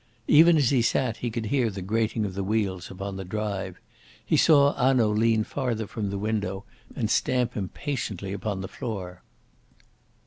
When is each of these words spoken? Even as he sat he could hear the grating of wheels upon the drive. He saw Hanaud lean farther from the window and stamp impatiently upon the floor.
Even 0.27 0.57
as 0.57 0.71
he 0.71 0.81
sat 0.81 1.17
he 1.17 1.29
could 1.29 1.45
hear 1.45 1.69
the 1.69 1.83
grating 1.83 2.25
of 2.25 2.35
wheels 2.35 2.89
upon 2.89 3.17
the 3.17 3.23
drive. 3.23 3.77
He 4.25 4.35
saw 4.35 4.73
Hanaud 4.73 5.11
lean 5.15 5.43
farther 5.43 5.85
from 5.85 6.09
the 6.09 6.17
window 6.17 6.63
and 6.95 7.07
stamp 7.07 7.55
impatiently 7.55 8.33
upon 8.33 8.61
the 8.61 8.67
floor. 8.67 9.21